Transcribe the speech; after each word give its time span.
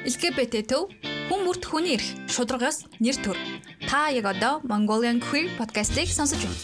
LGBT 0.00 0.64
төв 0.64 0.88
хүн 1.28 1.42
бүрт 1.44 1.66
хүний 1.68 1.92
эрх 1.92 2.06
шударгаас 2.32 2.88
нэр 3.04 3.16
төр. 3.20 3.36
Та 3.84 4.08
яг 4.08 4.24
одоо 4.32 4.64
Mongolian 4.64 5.20
Queer 5.20 5.52
podcast-ийг 5.60 6.08
сонсож 6.08 6.40
байна. 6.40 6.56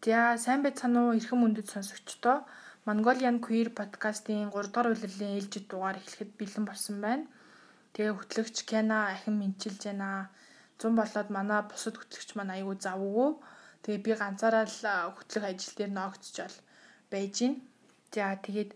За 0.00 0.40
сайн 0.40 0.64
байцгаана 0.64 1.04
уу 1.04 1.12
эрхэм 1.20 1.36
мөндөд 1.36 1.68
сонсогчдоо 1.68 2.48
Mongolian 2.88 3.44
Queer 3.44 3.68
podcast-ийн 3.76 4.48
3 4.48 4.72
дахь 4.72 4.88
улирлын 4.88 5.36
ээлжид 5.36 5.68
дугаар 5.68 6.00
эхлэхэд 6.00 6.40
бэлэн 6.40 6.64
болсон 6.64 6.96
байна. 7.04 7.28
Тэгээ 7.92 8.16
хөтлөгч 8.16 8.56
Кена 8.64 9.12
ахин 9.12 9.36
мэдчилж 9.36 9.84
байна. 9.84 10.32
Зун 10.80 10.96
болоод 10.96 11.28
манай 11.28 11.60
бусад 11.68 12.00
хөтлөгч 12.00 12.40
маань 12.40 12.56
аягүй 12.56 12.76
завгүй. 12.80 13.36
Тэгээ 13.84 14.00
би 14.00 14.10
ганцаараа 14.16 14.64
л 14.64 14.80
хөтлөх 15.12 15.44
ажил 15.44 15.76
дээр 15.76 15.92
ногцчол 15.92 16.54
байж 17.12 17.36
гин. 17.36 17.60
За 18.08 18.32
тэгээд 18.40 18.72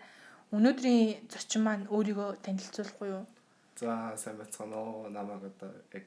Өнөөдрийн 0.55 1.27
зочин 1.27 1.67
маань 1.67 1.87
өөрийгөө 1.91 2.39
танилцуулахгүй 2.47 3.09
юу? 3.11 3.27
За 3.75 4.15
сайн 4.15 4.39
байцгаана 4.39 4.79
уу. 4.79 5.11
Намайг 5.11 5.43
одоо 5.51 5.75
яг 5.91 6.07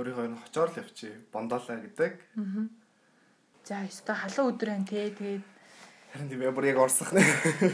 өөрийнхөө 0.00 0.32
нь 0.32 0.40
хочоор 0.40 0.70
л 0.72 0.80
явчих. 0.80 1.12
Бондоолаа 1.28 1.76
гэдэг. 1.84 2.12
Аа. 2.40 2.64
За 3.68 3.84
өстой 3.84 4.16
халуун 4.16 4.56
өдөр 4.56 4.68
байна 4.72 4.88
те. 4.88 5.12
Тэгээд 5.12 5.44
харин 6.08 6.28
тийм 6.32 6.40
бүр 6.56 6.70
яг 6.72 6.78
орсох 6.80 7.12
нэ. 7.12 7.20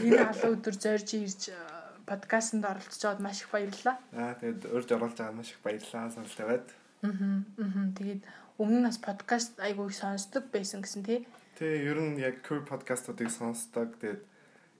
Энэ 0.03 0.27
халуун 0.27 0.59
өдөр 0.59 0.75
зорж 0.75 1.07
ирж 1.15 1.55
подкастт 2.03 2.59
оролцож 2.59 3.01
байгаад 3.07 3.23
маш 3.23 3.47
их 3.47 3.49
баярлалаа. 3.55 3.95
Аа 4.11 4.35
тэгээд 4.43 4.67
урьж 4.67 4.89
оруулж 4.91 5.15
байгаа 5.15 5.39
маш 5.39 5.55
их 5.55 5.63
баярлалаа. 5.63 6.11
Сонирхол 6.11 6.35
тавиад. 6.35 6.67
Аа. 7.07 7.15
Аа. 7.63 7.87
Тэгээд 7.95 8.21
өмнө 8.59 8.83
нь 8.83 8.87
бас 8.91 8.99
подкаст 8.99 9.55
айгүй 9.63 9.87
сонсдог 9.95 10.51
байсан 10.51 10.83
гэсэн 10.83 11.07
тий. 11.07 11.23
Тий, 11.55 11.87
ер 11.87 11.95
нь 11.95 12.19
яг 12.19 12.43
кур 12.43 12.67
подкастуудыг 12.67 13.31
сонсдог. 13.31 13.95
Тэгээд 14.03 14.35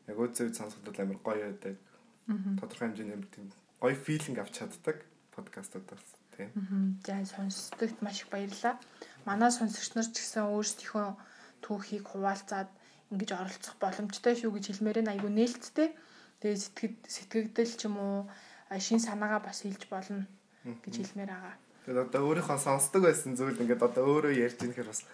яг 0.08 0.18
үзээ 0.18 0.56
сонсоход 0.56 0.96
амар 1.00 1.20
гоё 1.22 1.44
байдаг. 1.52 1.76
Тодорхой 2.60 2.88
хэмжээний 2.88 3.16
амар 3.16 3.30
тийм 3.32 3.52
гоё 3.80 3.96
филинг 3.96 4.40
авч 4.40 4.54
чаддаг 4.58 5.06
подкастуудаас 5.36 6.08
тийм. 6.36 6.50
За 7.06 7.26
сонсдогт 7.26 8.02
маш 8.02 8.22
их 8.24 8.30
баярлалаа. 8.34 8.80
Манай 9.26 9.52
сонсогч 9.52 9.94
нар 9.94 10.08
ч 10.10 10.18
гэсэн 10.18 10.50
өөрсдийнхөө 10.50 11.08
түүхийг 11.62 12.06
хуваалцаад 12.10 12.70
ингэж 13.12 13.30
оролцох 13.38 13.76
боломжтой 13.80 14.34
шүү 14.36 14.52
гэж 14.56 14.66
хэлмээр 14.68 15.00
нь 15.06 15.12
айгүй 15.14 15.32
нээлттэй. 15.32 15.90
Тэгээ 16.42 16.58
сэтгэд 16.58 16.96
сэтгэгдэл 17.06 17.74
ч 17.78 17.82
юм 17.86 17.96
уу 17.98 18.18
шин 18.82 19.00
санаагаа 19.00 19.42
бас 19.46 19.64
хэлж 19.64 19.88
болно 19.88 20.26
гэж 20.64 20.94
хэлмээр 21.00 21.32
байгаа. 21.32 21.56
Тэгээд 21.88 22.04
одоо 22.12 22.22
өөрийнхөө 22.28 22.60
сонсдог 22.60 23.02
байсан 23.08 23.40
зүйл 23.40 23.62
ингээд 23.62 23.80
одоо 23.80 24.04
өөрөө 24.04 24.34
ярьж 24.36 24.60
ийм 24.60 24.76
хэрэг 24.76 24.92
бас 24.92 25.08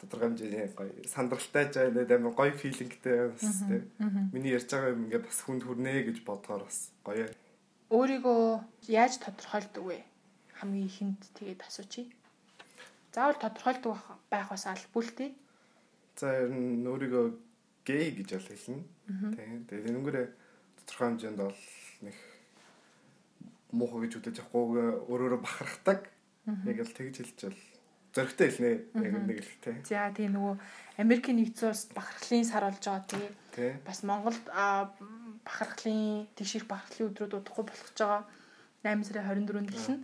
тодорхой 0.00 0.28
хэмжээний 0.30 0.70
гоё 0.78 0.92
сандралтай 1.06 1.64
жаа 1.74 1.90
амар 1.90 2.34
гоё 2.38 2.52
филингтэй 2.54 3.34
бас 3.34 3.62
тийм. 3.66 3.90
Миний 4.32 4.54
ярьж 4.54 4.70
байгаа 4.70 4.94
юм 4.94 5.04
ингээд 5.10 5.26
бас 5.26 5.40
хүнд 5.42 5.62
хүрнэ 5.66 6.06
гэж 6.06 6.22
бодохоор 6.22 6.62
бас 6.64 6.90
гоё. 7.02 7.26
Өөрийгөө 7.90 8.42
яаж 8.86 9.18
тодорхойлдог 9.18 9.84
вэ? 9.84 9.98
Хамгийн 10.58 10.86
ихэнд 10.86 11.20
тэгээд 11.34 11.66
асуучи. 11.66 12.06
Заавал 13.14 13.42
тодорхойлдог 13.42 13.98
байх 14.30 14.48
бас 14.50 14.66
албагүй. 14.70 15.34
За 16.14 16.46
ер 16.46 16.50
нь 16.54 16.86
өөрийгөө 16.86 17.26
гей 17.82 18.14
гэж 18.14 18.28
бол 18.38 18.48
хэлнэ. 18.52 18.82
Тийм. 19.34 19.66
Тэгээд 19.66 19.88
энэнгээрээ 19.90 20.26
тодорхой 20.84 21.06
хэмжээнд 21.08 21.40
бол 21.42 21.60
нэг 22.04 22.16
муухай 23.72 24.00
гэж 24.06 24.12
үдэж 24.20 24.36
авахгүй 24.40 25.08
өөрөөрөө 25.10 25.40
бахархдаг. 25.42 26.00
Яг 26.68 26.78
л 26.84 26.96
тэгж 26.96 27.16
хэлж 27.24 27.40
бол 27.48 27.60
зөрөгтэй 28.14 28.48
хэлнэ 28.48 28.70
яг 29.04 29.14
нэг 29.28 29.40
л 29.44 29.54
тий. 29.60 29.76
За 29.84 30.08
тий 30.14 30.28
нөгөө 30.28 30.54
Америкийн 30.98 31.36
нэгдсэн 31.38 31.68
улс 31.70 31.84
бахархлын 31.92 32.44
сар 32.48 32.64
болж 32.64 32.82
байгаа 32.82 33.04
тий. 33.04 33.72
Бас 33.84 34.02
Монголд 34.02 34.44
бахархлын 35.44 36.26
тэгших 36.34 36.64
бахархлын 36.66 37.12
өдрүүд 37.12 37.38
удахгүй 37.38 37.64
болох 37.68 37.86
гэж 37.92 37.98
байгаа. 38.00 38.24
8 38.82 39.04
сарын 39.04 39.44
24-нд 39.44 39.70
гэлнэ. 39.74 39.96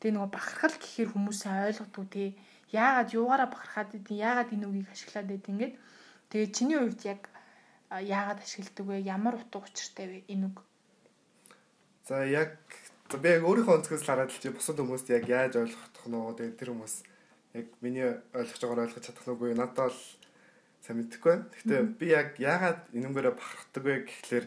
Тэгээ 0.00 0.14
нөгөө 0.16 0.30
бахархал 0.34 0.76
гэхээр 0.76 1.10
хүмүүсээ 1.14 1.68
ойлгодгүй 1.70 2.06
тий. 2.10 2.28
Яагаад 2.72 3.14
юугаараа 3.14 3.48
бахархаад 3.52 3.90
идэв? 3.94 4.16
Яагаад 4.16 4.50
энэ 4.50 4.66
үгийг 4.66 4.88
ашиглаад 4.90 5.30
идэв 5.30 5.52
ингээд. 5.52 5.74
Тэгээ 6.32 6.48
чиний 6.56 6.78
хувьд 6.80 7.02
яг 7.04 7.28
яагаад 7.92 8.40
ашигладаг 8.40 8.86
вэ? 8.88 9.04
Ямар 9.04 9.36
утга 9.36 9.60
учиртай 9.60 10.06
вэ 10.08 10.18
энэ 10.32 10.48
үг? 10.48 10.64
За 12.08 12.24
яг 12.24 12.56
би 13.12 13.28
яг 13.28 13.44
өөрийнхөө 13.44 13.76
өнцгөөс 13.84 14.08
хараад 14.08 14.32
л 14.32 14.40
чи 14.40 14.48
бусад 14.48 14.80
хүмүүст 14.80 15.12
яг 15.12 15.28
яаж 15.28 15.60
ойлгох 15.60 16.08
нь 16.08 16.16
вэ? 16.16 16.56
Тэр 16.56 16.72
хүмүүс 16.72 17.11
яг 17.54 17.66
миний 17.80 18.08
ойлгож 18.32 18.60
байгаагаар 18.60 18.84
ойлгож 18.88 19.04
чадах 19.04 19.26
нүггүй 19.28 19.52
надад 19.54 19.92
бол 19.92 20.00
сайн 20.80 20.96
мэдэхгүй 20.98 21.30
байна. 21.32 21.46
Гэхдээ 21.52 21.80
би 22.00 22.06
яг 22.08 22.28
яагаад 22.40 22.80
энэнгээрээ 22.96 23.34
бахархдаг 23.36 23.82
вэ 23.84 23.94
гэхлээр 24.08 24.46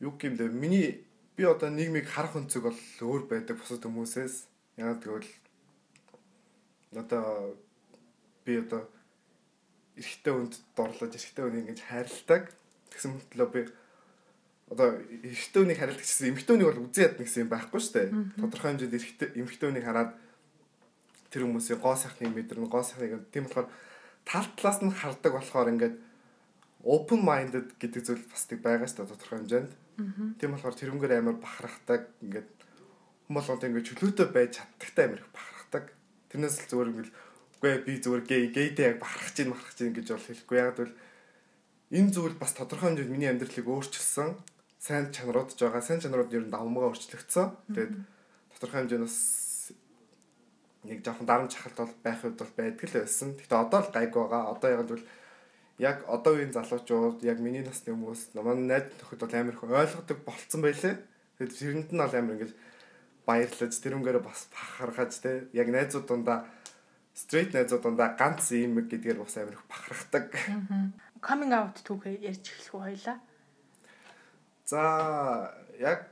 юу 0.00 0.12
гэмдэ 0.14 0.46
миний 0.54 1.04
би 1.36 1.42
одоо 1.44 1.70
нийгмийг 1.70 2.06
харах 2.08 2.38
өнцөг 2.38 2.62
бол 2.64 2.80
өөр 3.02 3.22
байдаг 3.28 3.58
бусад 3.58 3.84
хүмүүсээс. 3.84 4.46
Яг 4.78 5.02
тэгвэл 5.02 5.28
одоо 6.94 7.56
би 8.44 8.62
одоо 8.62 8.88
эрэгтэй 9.98 10.32
хүнд 10.32 10.54
дорлож 10.76 11.12
эрэгтэй 11.12 11.44
хүнийг 11.44 11.68
ингэж 11.74 11.80
хайрладаг. 11.82 12.54
Тэгсэн 12.94 13.10
мэтлээ 13.16 13.48
би 13.52 13.60
одоо 14.72 14.88
эрэгтэй 15.02 15.60
хүнийг 15.62 15.78
харилдаг 15.82 16.04
гэсэн 16.04 16.30
эмэгтэй 16.30 16.52
хүнийг 16.56 16.70
бол 16.72 16.84
үзээд 16.88 17.14
нэгсэн 17.20 17.42
юм 17.46 17.50
байхгүй 17.52 17.80
шүү 17.80 17.94
дээ. 17.94 18.08
Тодорхой 18.40 18.70
хэмжээнд 18.70 18.96
эрэгтэй 18.96 19.28
эмэгтэй 19.38 19.66
хүнийг 19.70 19.86
хараад 19.86 20.10
тэр 21.36 21.44
хүмүүсийн 21.44 21.84
гоо 21.84 21.92
сайхныг 21.92 22.32
мэдэрнэ 22.32 22.72
гоо 22.72 22.80
сайхныг 22.80 23.28
тийм 23.28 23.44
болохоор 23.44 23.68
тал 24.24 24.48
талаас 24.56 24.80
нь 24.80 24.88
хардаг 24.88 25.32
болохоор 25.36 25.68
ингээд 25.76 25.96
open 26.80 27.20
minded 27.20 27.76
гэдэг 27.76 28.00
зүйл 28.00 28.24
бас 28.24 28.48
тийг 28.48 28.64
байгаа 28.64 28.88
шүү 28.88 29.04
дээ 29.04 29.12
тодорхой 29.12 29.38
хэмжээнд. 29.44 29.72
Тийм 30.40 30.50
болохоор 30.56 30.76
тэрнгээр 30.80 31.12
амар 31.20 31.36
бахархдаг 31.36 32.08
ингээд 32.24 32.48
хүмүүс 33.28 33.48
ингээд 33.52 33.88
чөлөөтэй 33.90 34.28
байж 34.32 34.50
чаддагтай 34.56 35.04
амар 35.04 35.20
их 35.20 35.30
бахархдаг. 35.36 35.84
Тэрнээс 36.32 36.56
л 36.56 36.70
зүгээр 36.72 36.90
ингээд 36.96 37.10
үгүй 37.60 37.72
би 37.84 37.92
зүгээр 38.00 38.22
гей 38.24 38.42
гейтэй 38.54 38.86
яг 38.94 38.98
бахархаж 39.02 39.36
ийн 39.36 39.50
бахархаж 39.50 39.78
ийн 39.82 39.94
гэж 39.98 40.06
бол 40.14 40.28
хэлэхгүй. 40.30 40.56
Яг 40.56 40.76
бол 40.78 40.94
энэ 41.90 42.10
зүйл 42.14 42.36
бас 42.38 42.52
тодорхой 42.54 42.88
хэмжээнд 42.94 43.12
миний 43.12 43.28
амьдралыг 43.28 43.66
өөрчилсөн 43.66 44.30
сайн 44.78 45.10
чанарууд 45.10 45.52
ч 45.52 45.60
байгаа. 45.66 45.82
Сайн 45.82 46.00
чанарууд 46.00 46.30
ер 46.32 46.44
нь 46.46 46.54
давмгаа 46.54 46.94
өөрчлөгдсөн. 46.94 47.46
Тэгээд 47.74 47.94
тодорхой 48.54 48.78
хэмжээнд 48.86 49.04
бас 49.10 49.45
нэг 50.86 51.02
жоохон 51.02 51.26
дарамт 51.26 51.52
чахалт 51.52 51.76
бол 51.76 51.94
байх 52.06 52.22
үед 52.22 52.38
бол 52.38 52.54
байдаг 52.56 52.86
л 52.86 52.98
байсан. 53.02 53.34
Гэхдээ 53.34 53.58
одоо 53.58 53.80
л 53.82 53.90
гайг 53.90 54.12
байгаа. 54.14 54.42
Одоо 54.54 54.70
яг 54.70 54.82
л 54.86 55.04
яг 55.78 55.96
одоо 56.08 56.32
үеийн 56.38 56.54
залуучууд 56.56 57.20
яг 57.26 57.38
миний 57.42 57.60
насны 57.60 57.92
хүмүүс 57.92 58.32
манай 58.38 58.80
найз 58.80 58.86
нөхөд 58.96 59.20
бол 59.20 59.34
амар 59.36 59.54
их 59.54 59.62
ойлгодог 59.62 60.18
болцсон 60.24 60.60
байлээ. 60.64 60.96
Тэгээд 61.36 61.52
тэрэнд 61.52 61.90
нь 61.92 62.00
бол 62.00 62.16
амар 62.16 62.34
ингэж 62.40 62.52
баярлаж 63.28 63.72
тэрнгээр 63.76 64.18
бас 64.24 64.48
бахархаж 64.54 65.12
те 65.20 65.50
яг 65.52 65.68
найзууд 65.68 66.06
дундаа 66.08 66.48
стрейт 67.12 67.52
найзууд 67.52 67.82
дундаа 67.84 68.16
ганц 68.16 68.54
юм 68.56 68.80
гэдгээр 68.80 69.20
бас 69.20 69.36
амар 69.36 69.58
их 69.58 69.66
бахархдаг. 69.68 70.32
Coming 71.20 71.52
out 71.52 71.76
түүхээ 71.84 72.24
ярьж 72.24 72.44
эхлэх 72.54 72.72
үү 72.72 72.82
хоёлаа. 72.86 73.18
За 74.64 74.80
яг 75.76 76.08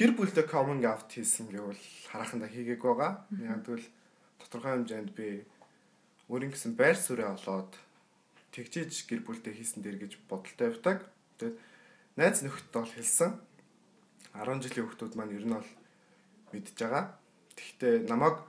гэр 0.00 0.16
бүлдээ 0.16 0.48
coming 0.48 0.80
out 0.88 1.12
хийсэн 1.12 1.52
гэвэл 1.52 1.76
хараханда 2.08 2.48
хийгээг 2.48 2.80
байгаа. 2.80 3.28
Яг 3.36 3.60
тэгвэл 3.68 3.84
тодорхой 4.40 4.72
хэмжээнд 4.80 5.12
би 5.12 5.44
өөрийн 6.32 6.56
гэсэн 6.56 6.72
байр 6.72 6.96
суурь 6.96 7.28
олоод 7.28 7.76
тэгжиж 8.48 9.04
гэр 9.04 9.20
бүлдээ 9.28 9.60
хийсэн 9.60 9.84
дэр 9.84 10.00
гэж 10.00 10.24
бодолтой 10.24 10.72
явдаг. 10.72 11.04
Тэгээд 11.36 11.56
найз 12.16 12.40
нөхдөд 12.40 12.72
бол 12.72 12.88
хэлсэн. 12.96 13.36
10 14.32 14.64
жилийн 14.64 14.88
хүүхдүүд 14.88 15.14
маань 15.20 15.36
ер 15.36 15.44
нь 15.44 15.52
бол 15.52 15.70
мэдж 16.56 16.72
байгаа. 16.80 17.04
Тэгвэл 17.52 18.08
намайг 18.08 18.40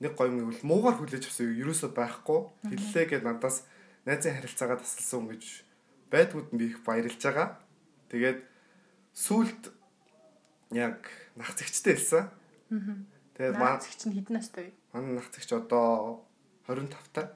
нэг 0.00 0.16
гоё 0.16 0.32
юм 0.32 0.48
бол 0.48 0.64
муугар 0.64 0.96
хүлээж 0.96 1.28
авсан 1.28 1.52
ерөөсөө 1.52 1.92
байхгүй. 1.92 2.40
Хэллээ 2.72 3.04
гэд 3.12 3.28
надаас 3.28 3.68
найзын 4.08 4.40
харилцаагаа 4.40 4.80
тасалсан 4.80 5.28
гэж 5.28 5.44
байдгууд 6.08 6.48
нь 6.56 6.58
би 6.58 6.72
их 6.72 6.80
баярлж 6.80 7.20
байгаа. 7.20 7.60
Тэгээд 8.08 8.40
сүулт 9.12 9.76
яг 10.72 11.08
нахцэгчтэй 11.36 11.94
хэлсэн. 11.96 12.24
Тэгээд 13.36 13.56
нахцэгч 13.56 14.00
нь 14.06 14.14
хэдэн 14.18 14.34
настай 14.36 14.64
вэ? 14.68 14.72
Манай 14.92 15.12
нахцэгч 15.22 15.50
одоо 15.56 16.24
25 16.66 16.92
та. 17.12 17.32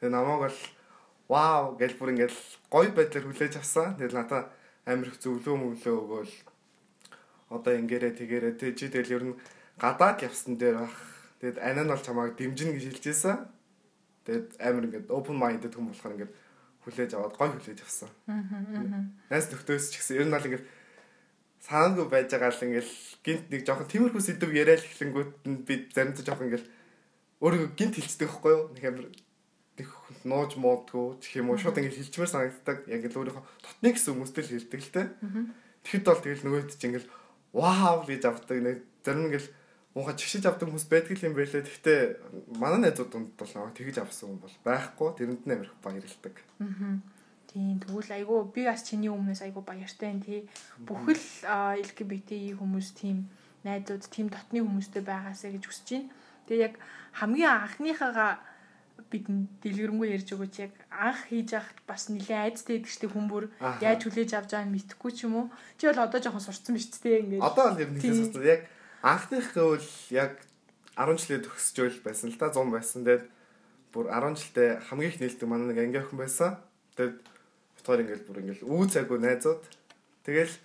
Тэгээд 0.00 0.14
намайг 0.14 0.40
бол 0.50 0.60
вау 1.28 1.76
гэж 1.78 1.92
бүр 1.98 2.12
ингээл 2.16 2.40
гоё 2.70 2.90
байдлаар 2.90 3.26
хүлээж 3.30 3.54
авсан. 3.62 3.94
Тэгээд 3.96 4.16
надаа 4.18 4.50
амар 4.84 5.08
их 5.08 5.20
зөвлөө 5.22 5.54
мөвлөө 5.56 5.94
өгөөл 5.94 6.34
одоо 7.54 7.72
ингээрэ 7.78 8.18
тэгээрэ 8.18 8.58
тэг 8.58 8.76
чи 8.76 8.90
тэгэл 8.90 9.14
ер 9.16 9.24
нь 9.30 9.38
гадаад 9.78 10.20
явсан 10.26 10.58
дээр 10.58 10.84
бах. 10.84 10.96
Тэгэд 11.40 11.58
анаа 11.60 11.84
нь 11.84 11.92
бол 11.92 12.02
чамайг 12.02 12.34
дэмжинэ 12.36 12.74
гэж 12.74 12.84
хэлж 12.90 13.04
ийсэн. 13.08 13.36
Тэгэд 14.26 14.48
амар 14.60 14.84
ингээд 14.88 15.12
open 15.12 15.36
minded 15.38 15.72
хүн 15.72 15.88
болохоор 15.92 16.14
ингээд 16.16 16.32
хүлээж 16.84 17.10
аваад 17.16 17.36
гоё 17.36 17.52
хүлээж 17.56 17.80
авсан. 17.80 18.10
Аа. 18.28 19.08
Найс 19.30 19.48
нөхдөс 19.48 19.92
ч 19.92 20.00
гэсэн 20.00 20.20
ер 20.20 20.26
нь 20.28 20.34
бол 20.34 20.48
ингээд 20.48 20.64
саангүй 21.64 22.06
байж 22.12 22.28
байгаа 22.28 22.52
л 22.52 22.64
ингээл 22.68 22.94
гинт 23.24 23.46
нэг 23.48 23.62
жоохон 23.64 23.88
тиймэрхүү 23.88 24.20
сэдв 24.20 24.52
яриад 24.52 24.84
эхлэнгүүт 24.84 25.32
нь 25.48 25.64
би 25.64 25.74
заримдаа 25.96 26.24
жоохон 26.24 26.48
ингээл 26.52 26.68
өөрийгөө 27.40 27.70
гинт 27.72 27.94
хилчдэг 27.96 28.28
байхгүй 28.28 28.52
юу? 28.52 28.64
Нэг 28.76 28.84
амар 28.84 29.06
нэг 29.80 29.88
нууж 30.28 30.52
муудгүй 30.60 31.24
гэх 31.24 31.40
юм 31.40 31.50
уу 31.50 31.58
шууд 31.58 31.80
ингээд 31.80 31.98
хилчмээр 31.98 32.30
санагддаг. 32.30 32.78
Яг 32.84 33.08
л 33.08 33.16
өөрийнхөө 33.16 33.44
дотны 33.64 33.88
гэсэн 33.96 34.12
хүмүүстэй 34.12 34.42
л 34.44 34.52
хэлдэг 34.60 34.80
л 34.84 34.92
те. 34.92 35.02
Тэгэхэд 35.88 36.04
бол 36.04 36.20
тэгэл 36.20 36.44
нөгөөд 36.44 36.68
чинь 36.76 36.88
ингээд 36.92 37.08
вау 37.56 37.96
гэж 38.04 38.22
авдаг 38.28 38.58
нэг 38.60 38.76
зарим 39.00 39.32
ингээл 39.32 39.48
муухай 39.96 40.14
чигшиж 40.20 40.44
авдаг 40.44 40.68
хүмүүс 40.68 40.86
байдаг 40.90 41.16
юм 41.22 41.32
байлээ. 41.32 41.64
Гэхдээ 41.64 42.00
манай 42.60 42.80
найзууд 42.82 43.10
донд 43.10 43.32
бол 43.40 43.52
нэг 43.56 43.72
тэгж 43.72 43.96
авсан 44.04 44.36
хүн 44.36 44.40
бол 44.42 44.56
байхгүй. 44.68 45.08
Тэрэнд 45.16 45.42
нь 45.48 45.54
амирх 45.54 45.74
баярлдаг. 45.80 46.34
Аа. 46.60 47.00
Тийм 47.54 47.78
тэгвэл 47.78 48.10
айгүй 48.18 48.38
би 48.50 48.66
бас 48.66 48.82
чиний 48.82 49.06
өмнөөс 49.14 49.46
айгүй 49.46 49.62
баяртай 49.62 50.10
юм 50.10 50.18
тий. 50.26 50.40
Бүхэл 50.82 51.46
LGBT 51.86 52.58
хүмүүс 52.58 52.98
тийм 52.98 53.30
найзууд 53.62 54.10
тийм 54.10 54.26
дотны 54.26 54.58
хүмүүстэй 54.58 55.06
байгаасаа 55.06 55.54
гэж 55.54 55.62
хүсэж 55.62 55.88
байна. 55.94 56.10
Тэгээ 56.50 56.66
яг 56.66 56.74
хамгийн 57.14 57.54
анхныхаа 57.54 58.42
бид 59.06 59.30
дэлгэрэнгүй 59.62 60.18
ярьж 60.18 60.34
өгөөч 60.34 60.54
яг 60.66 60.74
анх 60.90 61.30
хийж 61.30 61.54
яхад 61.54 61.78
бас 61.86 62.10
нэлээд 62.10 62.42
айцтай 62.42 62.82
гэдэг 62.82 62.90
чинь 62.90 63.14
хүн 63.14 63.26
бүр 63.30 63.44
яаж 63.78 64.02
хүлээж 64.02 64.30
авч 64.34 64.50
байгааг 64.50 64.66
нь 64.66 64.74
мэдэхгүй 64.74 65.12
ч 65.14 65.30
юм 65.30 65.34
уу. 65.38 65.46
Чи 65.78 65.86
бол 65.86 66.02
одоо 66.02 66.18
жоохон 66.18 66.42
сурцсан 66.42 66.74
биз 66.74 66.90
дээ 66.90 67.22
ингээд. 67.22 67.46
Одоо 67.46 67.70
л 67.70 67.78
ер 67.78 67.90
нь 67.94 68.02
хэлсэн. 68.02 68.42
Яг 68.42 68.66
анхных 69.06 69.54
бол 69.54 69.86
яг 70.10 70.42
10 70.98 71.22
жилээ 71.22 71.46
төгсөж 71.46 72.02
байсан 72.02 72.34
л 72.34 72.38
да 72.42 72.50
100 72.50 72.74
байсан. 72.74 73.06
Тэгээд 73.06 73.24
бүр 73.94 74.10
10 74.10 74.42
жилдээ 74.42 74.70
хамгийн 74.90 75.10
их 75.14 75.18
нээлтдэг 75.22 75.46
манай 75.46 75.66
нэг 75.70 75.78
анги 75.78 76.02
охин 76.02 76.18
байсан. 76.18 76.58
Тэгээд 76.98 77.33
битгаар 77.84 78.00
ингээд 78.00 78.24
бүр 78.24 78.40
ингээд 78.40 78.64
үү 78.64 78.84
цаггүй 78.88 79.18
найзууд. 79.20 79.60
Тэгэл 80.24 80.56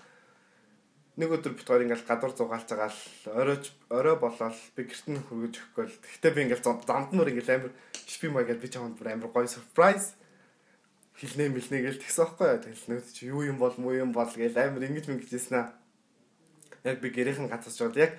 нэг 1.19 1.29
өдөр 1.35 1.53
битгаар 1.59 1.83
ингээд 1.83 2.07
гадуур 2.07 2.31
зугаалж 2.31 2.63
байгаа 2.71 2.87
л 2.87 3.03
оройч 3.35 3.75
орой 3.91 4.15
болоод 4.15 4.55
би 4.71 4.87
гэрт 4.87 5.05
нь 5.11 5.19
хөргөж 5.27 5.53
өгөхгүй 5.59 5.83
л. 5.83 5.99
Гэхдээ 5.99 6.31
би 6.31 6.41
ингээд 6.47 6.63
замд 6.63 7.11
мөр 7.11 7.27
ингээд 7.27 7.51
амар 7.51 7.71
шипи 8.07 8.31
маяг 8.31 8.55
би 8.55 8.71
чамд 8.71 8.95
бүр 8.95 9.11
амар 9.11 9.27
гоё 9.27 9.51
surprise 9.51 10.15
хилнэ 11.19 11.51
мэлнэ 11.51 11.83
гэж 11.83 11.99
тэгсэн 11.99 12.23
байхгүй 12.23 12.47
яа. 12.47 12.63
Тэгэл 12.63 12.87
нэг 12.87 13.03
чи 13.11 13.27
юу 13.27 13.43
юм 13.43 13.59
бол 13.59 13.75
муу 13.75 13.91
юм 13.91 14.15
бол 14.15 14.31
гэж 14.31 14.55
амар 14.55 14.87
ингэж 14.87 15.11
мэнгижсэн 15.11 15.59
аа. 15.59 15.75
Яг 16.87 17.03
би 17.03 17.11
гэрийнхэн 17.11 17.51
гацаж 17.51 17.75
байгаа. 17.75 18.07
Яг 18.07 18.13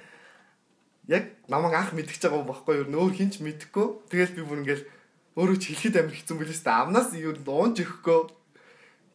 яг 1.08 1.25
намайг 1.49 1.73
анх 1.81 1.97
мэдчихэж 1.97 2.29
байгаа 2.29 2.44
юм 2.44 2.52
баггүй 2.52 2.85
юу? 2.85 2.93
Өөр 2.93 3.17
хинч 3.17 3.41
мэдэхгүй. 3.41 4.12
Тэгэл 4.12 4.37
би 4.37 4.43
бүр 4.44 4.61
ингээд 4.61 4.85
өөрөө 5.41 5.56
ч 5.56 5.64
хэлэхэд 5.73 5.97
амар 5.97 6.12
хэцүү 6.12 6.37
билээс 6.37 6.61
та 6.61 6.85
амнаас 6.85 7.17
юу 7.17 7.32
дуунж 7.32 7.81
өгөхгүй. 7.81 8.39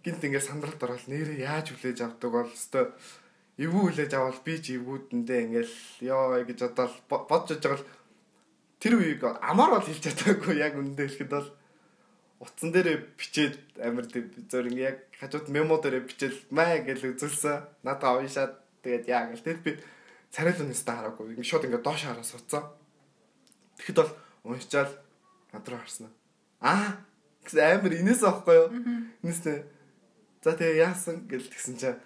Гинт 0.05 0.21
ингээд 0.21 0.45
сандралд 0.45 0.77
ороод 0.85 1.09
нэрээ 1.09 1.41
яаж 1.49 1.73
хүлээж 1.73 2.05
авдаг 2.05 2.29
бол 2.29 2.53
өстой 2.53 2.93
эвгүй 3.57 3.81
хүлээж 3.89 4.11
авал 4.13 4.37
би 4.45 4.53
ч 4.61 4.77
эвгүүдэндээ 4.77 5.39
ингээл 5.49 5.75
ёо 6.13 6.37
гэж 6.45 6.59
бодоод 6.61 6.93
бодож 7.09 7.57
байгаа 7.57 7.81
л 7.81 7.89
тэр 8.77 8.93
үеиг 9.01 9.25
амар 9.41 9.81
бол 9.81 9.87
хэлж 9.89 10.05
чадаагүй 10.05 10.61
яг 10.61 10.77
үндэ 10.77 11.09
хэлэхэд 11.09 11.31
бол 11.33 11.49
утсан 12.37 12.69
дээрээ 12.69 12.97
бичээд 13.17 13.55
амар 13.81 14.05
зөөр 14.05 14.69
ингээ 14.69 14.89
яг 14.93 14.97
хажууд 15.17 15.49
мемо 15.49 15.81
дээрээ 15.81 16.05
бичээл 16.05 16.39
маа 16.53 16.77
гэж 16.85 17.17
үзүүлсэн. 17.17 17.81
Надаа 17.81 18.21
уушаад 18.21 18.61
тэгээд 18.85 19.09
яа 19.09 19.33
гэл 19.33 19.41
тэгэд 19.41 19.61
би 19.65 19.71
царайлын 20.29 20.69
нэстэ 20.69 20.91
хараагүй. 20.93 21.33
Ингээ 21.33 21.49
шууд 21.49 21.65
ингээ 21.65 21.81
доош 21.81 22.05
хараа 22.05 22.21
суцсан. 22.21 22.69
Тэгэхэд 23.81 23.97
бол 23.97 24.13
уншчаал 24.53 24.93
над 25.49 25.65
руу 25.65 25.81
харсан. 25.81 26.13
Аа 26.61 26.99
амар 27.49 27.93
инээс 27.93 28.21
аахгүй 28.21 28.55
юу? 28.57 28.69
Инээсээ 29.23 29.74
за 30.45 30.53
тэгээ 30.53 30.85
яасан 30.85 31.25
гэл 31.25 31.49
тэгсэн 31.49 31.75
чинь 31.81 31.97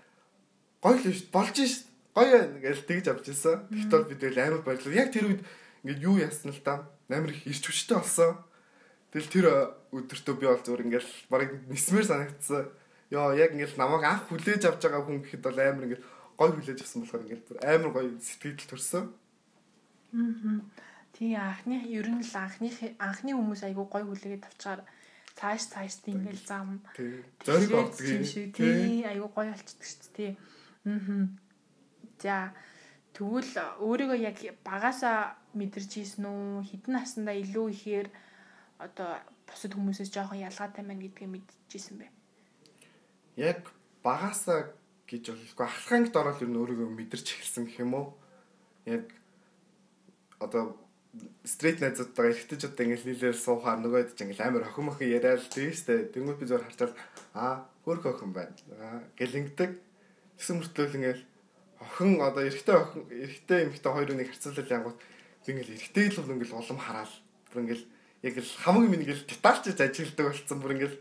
гоё 0.80 0.96
л 0.96 1.04
шүү 1.04 1.28
болж 1.36 1.60
ш 1.60 1.84
гоё 2.16 2.32
байна 2.32 2.64
гэж 2.64 2.88
тэгж 2.88 3.06
авч 3.12 3.26
ирсэн. 3.36 3.68
Тэгтэл 3.68 4.08
бид 4.08 4.24
л 4.32 4.40
амар 4.40 4.64
баярлаа. 4.64 4.96
Яг 4.96 5.12
тэр 5.12 5.28
үед 5.28 5.44
ингээд 5.84 6.00
юу 6.08 6.16
яасан 6.24 6.56
л 6.56 6.64
да 6.64 6.88
амар 7.12 7.36
их 7.36 7.44
ирч 7.44 7.68
хүчтэй 7.68 8.00
болсон. 8.00 8.40
Тэгэл 9.12 9.28
тэр 9.28 9.46
өдөртөө 9.92 10.36
би 10.40 10.46
бол 10.48 10.64
зүгээр 10.64 10.86
ингээд 10.88 11.08
барыг 11.28 11.52
нисмээр 11.68 12.08
санагдсан. 12.08 12.72
Йоо 13.12 13.36
яг 13.36 13.52
ингээд 13.52 13.76
намайг 13.76 14.08
анх 14.08 14.32
хүлээж 14.32 14.64
авч 14.72 14.88
байгаа 14.88 15.04
хүн 15.04 15.20
гэхэд 15.20 15.44
бол 15.44 15.60
амар 15.60 15.86
ингээд 15.92 16.04
гоё 16.40 16.52
хүлээж 16.56 16.80
авсан 16.80 17.04
болохоор 17.04 17.24
ингээд 17.28 17.48
амар 17.60 17.92
гоё 17.92 18.08
сэтгэл 18.24 18.72
төрсөн. 18.72 19.06
Аа. 20.16 20.64
Тий 21.12 21.36
анхны 21.36 21.84
ер 21.92 22.08
нь 22.08 22.24
л 22.24 22.36
анхны 22.40 22.72
анхны 23.04 23.36
хүмүүс 23.36 23.68
айгу 23.68 23.84
гоё 23.92 24.08
хүлээгээд 24.08 24.48
авчаар 24.48 24.80
цааш 25.40 25.72
цааш 25.72 26.04
тийм 26.04 26.20
ингээл 26.28 26.44
зам. 26.44 26.84
Зориг 27.48 27.72
ордог 27.72 28.04
юм. 28.04 28.24
Тий 28.52 29.08
айгу 29.08 29.32
гоё 29.32 29.56
болчихдог 29.56 29.88
шүү 29.88 30.12
дээ. 30.20 30.32
Аа. 30.36 31.32
За 32.20 32.52
тэгвэл 33.16 33.56
өөрийгөө 33.80 34.20
яг 34.20 34.38
багасаа 34.68 35.40
мэдэрч 35.56 35.92
ийсэн 36.04 36.28
үү? 36.28 36.68
Хідэн 36.68 36.94
наснда 37.00 37.32
илүү 37.32 37.68
ихээр 37.72 38.08
одоо 38.84 39.24
бусад 39.48 39.74
хүмүүсээс 39.74 40.12
жоохон 40.12 40.44
ялгаатай 40.44 40.84
байна 40.84 41.00
гэдгийг 41.00 41.32
мэдчихсэн 41.32 41.96
бэ? 42.04 42.08
Яг 43.40 43.72
багасаа 44.04 44.76
гэж 45.08 45.32
болохгүй 45.32 45.66
ахлахангт 45.66 46.16
ороод 46.20 46.44
ер 46.44 46.52
нь 46.52 46.60
өөрийгөө 46.60 46.90
мэдэрч 47.00 47.28
эхэлсэн 47.40 47.64
гэх 47.66 47.80
юм 47.88 47.96
уу? 47.96 48.08
Яг 48.86 49.08
одоо 50.44 50.76
стрит 51.44 51.82
найзуудтайгаа 51.82 52.32
эргэжтэй 52.34 52.86
ингээл 52.86 53.08
нийлээл 53.10 53.40
суухаар 53.40 53.82
нөгөөд 53.82 54.14
ч 54.14 54.24
ингээл 54.24 54.46
амар 54.46 54.64
охин 54.70 54.86
мохин 54.88 55.10
яриад 55.10 55.46
тийм 55.50 55.74
штэ. 55.74 56.14
Тэнгүүд 56.14 56.40
би 56.42 56.46
зөвөр 56.46 56.66
харчаад 56.66 56.94
аа 57.34 57.66
хөрх 57.84 58.06
охин 58.06 58.32
байна. 58.34 58.54
Гэлэнгдэг 59.18 59.90
Тэгсэн 60.40 60.56
мөртлөө 60.64 60.88
ингээл 60.96 61.24
охин 61.84 62.12
одоо 62.24 62.48
эрэгтэй 62.48 62.76
охин 62.80 63.04
эрэгтэй 63.12 63.60
эмэгтэй 63.68 63.92
хоёр 63.92 64.10
үнийг 64.16 64.32
харьцуулаад 64.32 64.72
янгууд 64.72 65.00
би 65.44 65.50
ингээл 65.52 65.76
эрэгтэй 65.76 66.06
л 66.16 66.32
ингээл 66.32 66.56
улам 66.56 66.80
хараал. 66.80 67.16
Бүр 67.52 67.60
ингээл 67.68 67.86
яг 68.24 68.36
л 68.40 68.56
хамаг 68.64 68.88
минь 68.88 69.04
ингээл 69.04 69.28
детальчж 69.28 69.76
ажилладаг 69.76 70.26
болсон 70.32 70.60
бүр 70.64 70.74
ингээл 70.80 70.98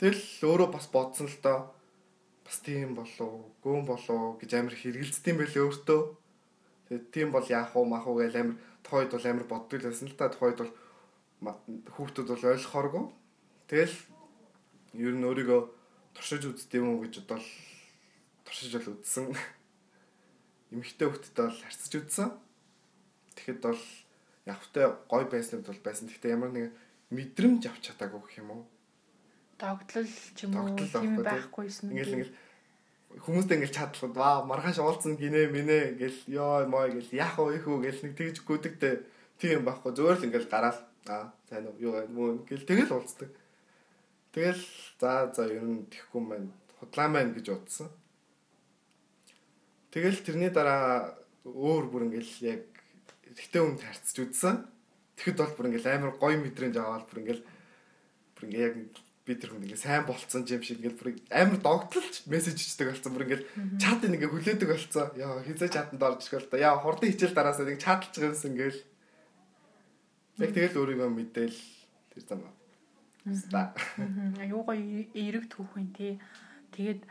тэгэл 0.00 0.24
өөрөө 0.40 0.68
бас 0.72 0.86
бодсон 0.88 1.28
л 1.28 1.38
доо 1.44 1.58
бас 2.48 2.56
тийм 2.64 2.96
болов 2.96 3.52
гүн 3.60 3.84
болов 3.84 4.40
гэж 4.40 4.50
амар 4.56 4.72
хэргэлцдэм 4.72 5.36
байлээ 5.36 5.60
өөртөө. 5.60 6.00
Тэгээд 6.88 7.06
тийм 7.12 7.28
бол 7.28 7.44
яах 7.44 7.76
вэ 7.76 7.84
мах 7.84 8.08
уу 8.08 8.24
гэж 8.24 8.40
амар 8.40 8.56
тохойд 8.84 9.10
бол 9.12 9.26
амар 9.26 9.46
боддог 9.46 9.80
л 9.80 9.88
байсан 9.88 10.08
л 10.08 10.16
та 10.16 10.28
тохойд 10.28 10.58
бол 10.60 10.72
хүүхдүүд 11.94 12.28
бол 12.28 12.50
ойлгохооргүй. 12.52 13.04
Тэгэл 13.68 13.96
ер 14.98 15.14
нь 15.16 15.26
өөрийгөө 15.26 15.60
туршиж 16.14 16.42
үздэм 16.48 16.84
үү 16.84 16.98
гэж 17.06 17.14
бодвол 17.24 17.48
туршиж 18.44 18.72
бол 18.76 18.92
үзсэн. 18.98 19.32
Эмэгтэй 20.74 21.06
хүүхдтэй 21.08 21.44
бол 21.46 21.60
харьцаж 21.64 21.92
үзсэн. 21.96 22.28
Тэгэхэд 23.36 23.60
бол 23.64 23.82
явхтай 24.44 24.84
гой 25.08 25.24
байснууд 25.30 25.66
бол 25.66 25.80
байсан. 25.84 26.10
Гэхдээ 26.10 26.34
ямар 26.34 26.50
нэг 26.52 26.74
мэдрэмж 27.14 27.62
авч 27.70 27.90
чадаагүй 27.90 28.20
гэх 28.26 28.40
юм 28.42 28.50
уу? 28.54 28.62
Догтлол 29.58 30.08
ч 30.08 30.38
юм 30.44 30.56
уу 30.56 30.76
тийм 30.76 31.20
байхгүйсэн. 31.20 31.92
Ингээл 31.92 32.14
ингээл 32.16 32.34
хүмүүстэй 33.18 33.58
ингээл 33.58 33.74
чадлахад 33.74 34.14
ваа 34.14 34.36
маргааш 34.46 34.78
уулзсан 34.78 35.18
гинэ 35.18 35.50
минэ 35.50 35.98
гэл 35.98 36.18
ёо 36.30 36.70
мой 36.70 36.94
гэл 36.94 37.10
яах 37.10 37.42
вэ 37.42 37.58
хүү 37.58 37.76
гэл 37.82 38.00
нэг 38.06 38.14
тэгж 38.14 38.36
гүдэгтэй 38.46 38.94
тийм 39.42 39.66
байхгүй 39.66 39.92
зөөр 39.98 40.16
л 40.22 40.26
ингээл 40.30 40.46
гараал 40.46 40.78
аа 41.10 41.34
сайн 41.50 41.66
уу 41.66 41.76
юу 41.82 41.94
мөн 42.06 42.46
гэл 42.46 42.62
тэгэл 42.62 42.94
уулздаг. 42.94 43.34
Тэгэл 44.30 44.62
за 45.02 45.34
за 45.34 45.42
ер 45.50 45.66
нь 45.66 45.90
тэхгүй 45.90 46.22
маань 46.22 46.54
худлаа 46.78 47.08
маань 47.10 47.34
гэж 47.34 47.46
утсан. 47.50 47.90
Тэгэл 49.90 50.22
тэрний 50.22 50.54
дараа 50.54 51.18
өөр 51.42 51.90
бүр 51.90 52.02
ингээл 52.06 52.34
яг 52.46 52.62
эрэгтэй 53.26 53.58
хүнд 53.58 53.82
харьцаж 53.82 54.16
үзсэн. 54.22 54.56
Тэгэхэд 55.18 55.38
бол 55.42 55.54
бүр 55.58 55.66
ингээл 55.74 55.90
амар 55.90 56.12
гоё 56.14 56.38
мэдрэмж 56.38 56.76
аваад 56.78 57.10
бүр 57.10 57.20
ингээл 57.26 57.42
бүр 58.38 58.44
ингээ 58.46 58.66
яг 58.70 58.74
би 59.30 59.38
тэр 59.38 59.54
хүн 59.54 59.62
ингээ 59.62 59.78
сайн 59.78 60.02
болцсон 60.02 60.42
юм 60.50 60.62
шиг 60.66 60.82
ингээл 60.82 60.98
бүр 60.98 61.10
амар 61.30 61.62
догтлолч 61.62 62.26
мессеж 62.26 62.58
ичдэг 62.58 62.90
болсон. 62.90 63.14
Бүр 63.14 63.24
ингээл 63.30 63.46
чат 63.78 64.02
ингээ 64.02 64.26
хүлээдэг 64.26 64.66
болсон. 64.66 65.14
Яа 65.14 65.38
хизээ 65.46 65.70
чатанд 65.70 66.02
орж 66.02 66.26
ирэх 66.26 66.42
л 66.42 66.50
та. 66.50 66.58
Яа 66.58 66.74
хурдан 66.82 67.14
хичээл 67.14 67.38
дараасаа 67.38 67.70
нэг 67.70 67.78
чаталж 67.78 68.10
байгаа 68.10 68.34
юмсан 68.34 68.50
ингээл. 68.50 68.80
Яг 70.42 70.50
тэгэл 70.50 70.80
өөрийгөө 70.82 71.10
мэдээл 71.14 71.58
тэр 72.10 72.22
зам. 72.26 72.42
Ста. 73.30 73.70
Аюу 74.42 74.66
гоё 74.66 75.06
эрэг 75.14 75.46
түүхэн 75.46 75.86
тий. 75.94 76.18
Тэгээд 76.74 77.06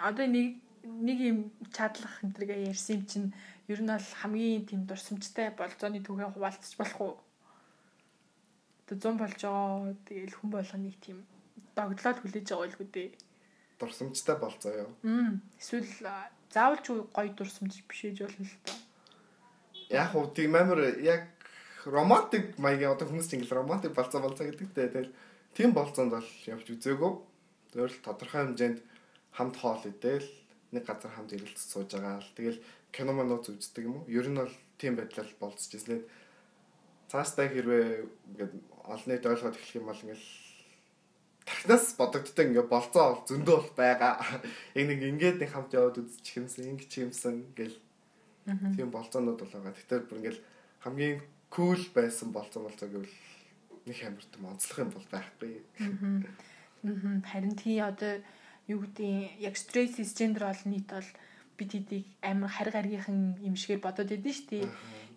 одоо 0.00 0.26
нэг 0.30 0.62
нэг 0.84 1.18
юм 1.20 1.38
чадлах 1.72 2.22
энтергээ 2.22 2.70
ярьсан 2.70 3.02
юм 3.02 3.04
чинь 3.04 3.28
ер 3.68 3.80
нь 3.82 3.90
бол 3.90 4.08
хамгийн 4.20 4.64
тийм 4.68 4.86
дурсамжтай 4.86 5.50
болцооны 5.56 6.04
түгээ 6.04 6.32
хуваалцаж 6.36 6.72
болох 6.76 7.23
уу? 8.84 8.92
Тэ 8.92 9.00
100 9.00 9.16
болж 9.16 9.40
байгаа. 9.40 9.96
Тэгээл 10.04 10.36
хүн 10.36 10.50
болгоныг 10.52 10.96
тийм 11.00 11.18
догдлоод 11.76 12.18
хүлээж 12.20 12.46
байгаа 12.48 12.64
байлгүй 12.68 12.88
дээ. 12.92 13.10
Дурсамжтай 13.80 14.36
болцоо 14.38 14.72
юу? 14.72 14.90
Мм. 15.02 15.40
Эсвэл 15.58 15.88
заавал 16.52 16.80
ч 16.84 16.86
гоё 16.92 17.30
дурсамж 17.34 17.82
биш 17.88 18.00
ээж 18.04 18.18
болно 18.22 18.44
л 18.46 18.56
та. 18.62 18.72
Яг 19.90 20.14
уу 20.14 20.30
тийм 20.30 20.54
амар 20.54 21.00
яг 21.02 21.34
романтик 21.84 22.58
маягийн 22.58 22.94
одоо 22.94 23.08
хүмүүс 23.08 23.28
чинь 23.28 23.42
ингээл 23.42 23.60
романтик 23.64 23.92
болцоо 23.96 24.20
болцоо 24.22 24.46
гэдэг 24.46 24.70
дээ. 24.72 24.92
Тэгэл 24.94 25.12
тийм 25.56 25.70
болцоонд 25.74 26.14
бол 26.14 26.30
явж 26.46 26.66
үзээгүй. 26.70 27.12
Зөвөр 27.74 27.90
л 27.90 28.04
тодорхой 28.06 28.40
хэмжээнд 28.46 28.78
хамт 29.34 29.56
хоол 29.58 29.82
идээл 29.82 30.28
нэг 30.72 30.84
газар 30.86 31.10
хамт 31.10 31.34
ирэлцэж 31.34 31.68
сууж 31.70 31.90
байгаа 31.94 32.22
л 32.22 32.36
тэгэл 32.38 32.62
кино 32.94 33.12
манууд 33.12 33.50
үздэг 33.50 33.84
юм 33.84 34.02
уу? 34.02 34.10
Ер 34.10 34.30
нь 34.30 34.38
бол 34.38 34.54
тийм 34.78 34.94
байдлаар 34.94 35.28
болцож 35.42 35.74
ирсэн. 35.74 36.06
Цаашдаа 37.14 37.46
хэрвээ 37.46 37.86
ингээд 38.34 38.52
олон 38.90 39.06
нийт 39.06 39.22
ойлгоод 39.22 39.54
эхлэх 39.54 39.78
юм 39.78 39.86
бол 39.86 40.02
ингээл 40.02 40.26
тархинаас 41.46 41.86
бодогддог 41.94 42.46
ингээ 42.50 42.66
болцоо 42.66 43.04
бол 43.14 43.22
зөндөө 43.22 43.54
бол 43.54 43.72
байгаа. 43.78 44.18
Яг 44.74 44.86
нэг 44.90 45.00
ингээд 45.14 45.38
нэг 45.38 45.50
хамт 45.54 45.78
яваад 45.78 46.02
үзчих 46.02 46.42
юмсан, 46.42 46.74
ингэ 46.74 46.90
ч 46.90 47.06
юмсан 47.06 47.46
гэл. 47.54 47.78
Тийм 48.74 48.90
болцоонууд 48.90 49.38
бол 49.38 49.54
байгаа. 49.54 49.78
Тэгтээ 49.78 50.10
бүр 50.10 50.18
ингээл 50.18 50.42
хамгийн 50.82 51.22
кул 51.54 51.82
байсан 51.94 52.34
болцоо 52.34 52.66
болцоо 52.66 52.90
гэвэл 52.90 53.14
нэг 53.86 53.98
амар 54.02 54.26
том 54.34 54.50
онцлог 54.50 54.78
юм 54.82 54.90
бол 54.90 55.06
байхгүй. 55.06 55.62
Харин 57.30 57.54
тий 57.54 57.78
одоо 57.78 58.18
юу 58.66 58.82
гэдэг 58.82 59.38
яг 59.38 59.54
стресс 59.54 60.18
гендер 60.18 60.50
бол 60.50 60.62
нийт 60.66 60.90
бол 60.90 61.10
бид 61.54 61.70
хэдийг 61.70 62.04
амар 62.26 62.50
харь 62.50 62.74
гаргийнхан 62.74 63.38
юм 63.38 63.54
шигээр 63.54 63.84
бодоод 63.84 64.10
идэв 64.10 64.34
шүү 64.34 64.48
дээ. 64.50 64.66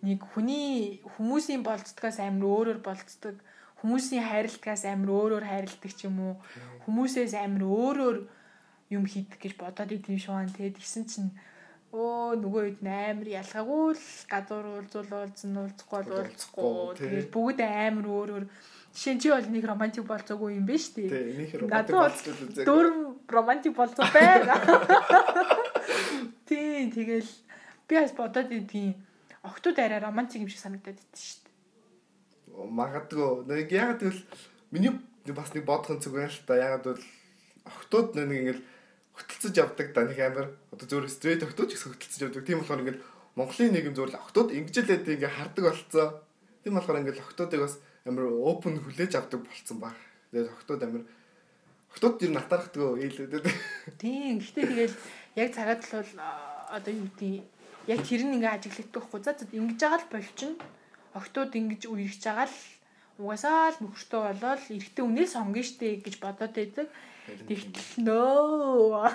Нэг 0.02 0.20
хүний 0.32 1.02
хүмүүсийн 1.16 1.62
болцдгоос 1.66 2.18
амар 2.22 2.46
өөрөөр 2.46 2.80
болцдог 2.84 3.36
хүмүүсийн 3.82 4.24
хайралтгаас 4.26 4.82
амар 4.86 5.10
өөрөөр 5.10 5.44
хайрладаг 5.46 5.92
ч 5.94 6.06
юм 6.06 6.18
уу 6.22 6.34
хүмүүсээс 6.86 7.34
амар 7.38 7.64
өөрөөр 7.66 8.18
юм 8.94 9.04
хийдэг 9.06 9.38
гэж 9.38 9.54
бодоод 9.58 9.90
идэв 9.94 10.18
шугаан 10.18 10.50
тэгээд 10.50 10.78
гисэн 10.78 11.04
чинь 11.10 11.30
өө 11.94 12.36
нөгөө 12.42 12.62
хэд 12.68 12.80
амар 12.84 13.28
ялгаагүй 13.40 13.84
л 13.96 14.06
газар 14.28 14.64
уулзуул 14.66 15.12
уулзсан 15.14 15.54
уулзахгүй 15.56 16.02
уулзахгүй 16.04 16.72
тэгээд 17.00 17.28
бүгд 17.32 17.58
амар 17.64 18.06
өөрөөр 18.06 18.44
жишээ 18.98 19.14
нь 19.14 19.22
чи 19.22 19.28
бол 19.30 19.48
нэг 19.48 19.64
романтик 19.64 20.04
болцоогүй 20.04 20.58
юм 20.58 20.66
шүү 20.66 20.92
дээ. 20.96 21.08
Тийм 21.08 21.38
нэг 21.38 21.50
романтик 21.54 21.96
болцоод 21.96 22.38
үзээ. 22.44 22.64
Дөрм 22.66 22.96
романтик 23.30 23.74
болцоо 23.78 24.06
байна. 24.10 24.54
Тийм 26.48 26.90
тэгэл 26.90 27.30
би 27.86 27.94
бас 27.94 28.12
бодоод 28.18 28.50
идэв. 28.50 28.98
Октод 29.48 29.76
арай 29.80 30.00
романтик 30.04 30.44
юм 30.44 30.52
шиг 30.52 30.60
санагдаад 30.60 31.00
идэв 31.00 31.16
шүү 31.16 31.40
дээ 31.42 31.48
магадгүй 32.66 33.46
нэг 33.46 33.70
яг 33.72 33.98
тэгвэл 34.00 34.22
миний 34.70 34.92
бас 35.30 35.54
нэг 35.54 35.64
бодох 35.64 36.02
зүг 36.02 36.18
байна 36.18 36.32
л 36.32 36.42
та 36.46 36.56
яг 36.58 36.82
бол 36.82 36.98
охтууд 37.64 38.18
нэг 38.18 38.28
ингээл 38.28 38.62
хөтөлцөж 39.14 39.54
явдаг 39.54 39.88
да 39.94 40.02
нэг 40.08 40.18
амар 40.18 40.46
одоо 40.74 40.86
зөвхөн 40.88 41.12
стрейт 41.12 41.46
охтууд 41.46 41.70
ч 41.70 41.78
гэсэн 41.78 41.92
хөтөлцөж 41.94 42.20
явдаг. 42.26 42.46
Тийм 42.46 42.58
болохоор 42.62 42.82
ингээл 42.82 43.04
Монголын 43.38 43.72
нийгэм 43.74 43.94
зөвхөн 43.94 44.18
охтууд 44.18 44.50
ингэжлээд 44.56 45.06
ингээ 45.06 45.36
хардаг 45.38 45.64
болцоо. 45.70 46.06
Тийм 46.64 46.74
болохоор 46.74 47.00
ингээл 47.02 47.22
охтуудыг 47.22 47.60
бас 47.62 47.74
амар 48.06 48.24
open 48.26 48.74
хүлээж 48.82 49.12
авдаг 49.14 49.40
болцсон 49.46 49.78
баг. 49.78 49.96
Тэгээд 50.32 50.54
охтууд 50.54 50.82
амар 50.82 51.04
охтууд 51.92 52.16
юу 52.24 52.32
натархдаг 52.34 52.98
ээлээд. 52.98 53.46
Тийм. 54.00 54.42
Гэхдээ 54.42 54.66
тэгэл 54.66 54.96
яг 55.38 55.48
цагаад 55.54 55.82
л 55.84 55.92
бол 56.02 56.12
одоо 56.72 56.92
юу 56.94 57.06
гэдэг 57.14 57.57
яг 57.88 58.00
тэр 58.04 58.22
нь 58.28 58.36
ингээ 58.36 58.54
ажиглагддаг 58.54 59.02
хгүй. 59.08 59.20
За 59.24 59.32
ингэж 59.32 59.80
байгаа 59.80 60.00
л 60.04 60.12
болчихно 60.12 60.60
охтууд 61.16 61.52
ингэж 61.56 61.82
үерхэж 61.88 62.22
байгаа 62.28 62.46
л 62.46 62.58
угаасаа 63.18 63.72
л 63.74 63.80
нөхөртөө 63.82 64.20
болоод 64.28 64.62
эрэгтэй 64.68 65.04
үнэл 65.04 65.26
сонгоно 65.26 65.64
штэ 65.64 66.04
гэж 66.04 66.14
бодоод 66.22 66.52
байдаг. 66.54 66.86
Тэгтэл 67.26 68.06
нөө. 68.06 69.08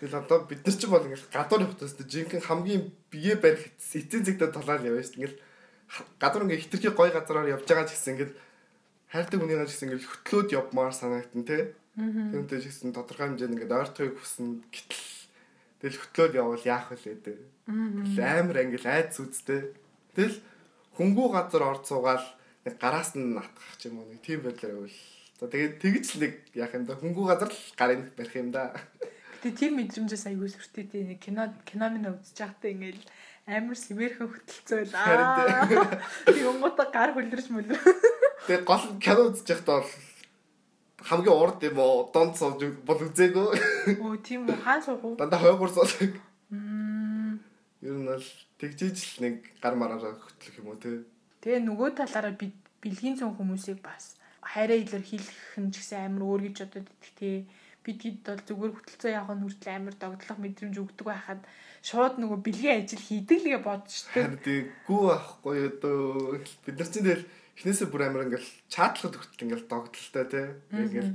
Тэгэл 0.00 0.18
одоо 0.18 0.38
бид 0.46 0.62
нар 0.62 0.76
ч 0.78 0.82
бол 0.86 1.04
ингээл 1.04 1.34
гадуур 1.34 1.62
явахтаас 1.66 1.94
жинхэнэ 1.98 2.46
хамгийн 2.46 2.82
бие 3.10 3.34
барих 3.36 3.74
эцсийн 3.74 4.24
зэгтээ 4.24 4.54
толаад 4.54 4.86
явна 4.86 5.02
штэ. 5.02 5.18
Ингээл 5.18 5.38
гадуур 6.22 6.44
ингээ 6.46 6.62
хитрхи 6.62 6.90
гой 6.94 7.10
газараар 7.10 7.52
явж 7.52 7.66
байгаа 7.66 7.86
ч 7.90 7.98
гэсэн 7.98 8.12
ингээл 8.14 8.34
хайртай 9.12 9.38
хүнийгаа 9.42 9.66
ч 9.66 9.72
гэсэн 9.74 9.86
ингээл 9.90 10.10
хөтлөөд 10.10 10.48
явмаар 10.54 10.94
санагдсан 10.94 11.42
тий. 11.44 11.62
Түүнтэй 11.98 12.58
ч 12.62 12.64
гэсэн 12.70 12.94
тодорхой 12.94 13.26
хэмжээнд 13.26 13.54
ингээд 13.58 13.74
ойртохыг 13.74 14.16
хүснэ 14.22 14.62
гэтэл 14.70 15.17
тэгэл 15.82 16.00
хөтлөөд 16.02 16.34
явбал 16.38 16.64
яах 16.66 16.90
вэ 16.90 17.14
дээ. 17.22 17.38
Амар 18.18 18.58
ангил 18.62 18.86
айц 18.86 19.18
үзтэй. 19.22 19.74
Тэгэл 20.14 20.38
хөнгүү 20.98 21.28
газар 21.30 21.62
орд 21.62 21.84
суугаал 21.86 22.26
нэг 22.66 22.74
гараас 22.82 23.14
нь 23.14 23.38
натгах 23.38 23.74
ч 23.78 23.86
юм 23.86 24.02
уу 24.02 24.10
нэг 24.10 24.20
тийм 24.20 24.42
байдлаар 24.42 24.74
байвал 24.74 24.98
за 25.38 25.46
тэгээд 25.46 25.74
тэгж 25.78 26.06
л 26.18 26.22
нэг 26.26 26.32
яах 26.58 26.74
юм 26.74 26.84
да 26.84 26.98
хөнгүү 26.98 27.24
газар 27.30 27.50
л 27.54 27.62
гарын 27.78 28.02
барих 28.18 28.34
юм 28.34 28.50
да. 28.50 28.74
Гэтэ 29.38 29.54
тийм 29.54 29.78
мэдрэмжээс 29.78 30.26
аягүй 30.26 30.50
сүртэй 30.50 30.84
тийм 30.90 31.14
нэг 31.14 31.22
кино 31.22 31.54
кино 31.62 31.86
минь 31.94 32.10
үзэж 32.10 32.34
байхдаа 32.34 32.70
ингээл 32.74 33.06
амар 33.46 33.78
сэмэрхэн 33.78 34.26
хөтөлцөөл 34.26 34.94
аа. 34.98 35.62
Тэг 36.26 36.44
онгота 36.50 36.90
гар 36.90 37.14
хөлрөж 37.14 37.46
мөлрө. 37.54 37.78
Тэгээ 38.50 38.66
гол 38.66 38.84
кино 38.98 39.30
үзэж 39.30 39.46
байхдаа 39.46 39.86
бол 39.86 39.92
хамгийн 40.98 41.36
урд 41.38 41.62
юм 41.62 41.78
уу 41.78 42.10
донд 42.10 42.34
сууж 42.34 42.58
бол 42.82 42.98
үзээгүй. 42.98 43.46
Оо 44.02 44.16
тийм 44.18 44.50
үү 44.50 44.58
хаан 44.58 44.82
суух 44.82 45.02
уу? 45.04 45.14
Дандаа 45.14 45.38
хойгоор 45.38 45.70
суулдаг. 45.70 46.18
Мм. 46.50 47.38
Ер 47.82 47.94
нь 47.94 48.08
бол 48.10 48.26
тэгжиж 48.58 48.96
л 49.14 49.22
нэг 49.22 49.34
гар 49.62 49.78
мараараа 49.78 50.18
хөтлөх 50.18 50.58
юм 50.58 50.74
уу 50.74 50.78
те. 50.82 51.06
Тэгээ 51.46 51.62
нөгөө 51.62 52.02
талаараа 52.02 52.34
би 52.34 52.50
бэлгийн 52.82 53.14
цон 53.14 53.38
хүмүүсийг 53.38 53.78
бас 53.78 54.18
хайраа 54.42 54.74
илэрхийлэх 54.74 55.62
нь 55.62 55.70
ч 55.70 55.86
гэсэн 55.86 56.10
амар 56.10 56.26
өөр 56.26 56.42
гэж 56.50 56.56
бодоод 56.66 56.90
идэх 56.90 57.14
те. 57.14 57.30
Бид 57.86 57.98
хэд 58.02 58.18
бол 58.26 58.42
зүгээр 58.42 58.74
хөтөлцөө 58.74 59.10
явах 59.14 59.38
нь 59.38 59.44
хүртэл 59.46 59.70
амар 59.78 59.94
догдлох 59.94 60.38
мэдрэмж 60.42 60.76
өгдөг 60.82 61.06
байхад 61.06 61.40
шууд 61.86 62.18
нөгөө 62.18 62.38
бэлгийн 62.42 62.82
ажил 62.82 63.02
хийдэг 63.06 63.38
лгээ 63.38 63.62
бодчихтой. 63.62 64.22
Харин 64.26 64.42
тийггүй 64.42 65.02
байхгүй 65.08 65.56
одоо 65.70 65.98
бид 66.66 66.74
нар 66.74 66.90
чинь 66.90 67.06
тэгэл 67.06 67.24
эхнээсээ 67.58 67.90
бүр 67.90 68.06
амар 68.06 68.30
ингээл 68.30 68.50
чаатлахад 68.70 69.18
хүртэл 69.18 69.44
ингээл 69.50 69.66
догдолтой 69.66 70.24
те. 70.30 70.42
Ингээл 70.70 71.12